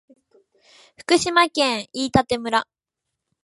[0.97, 2.65] 福島県飯舘村